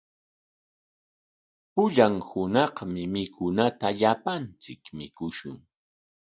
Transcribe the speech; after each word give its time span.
Pullan 1.73 2.15
hunaqmi 2.27 3.03
mikunata 3.13 3.87
llapanchik 3.99 4.83
mikushun. 4.97 5.57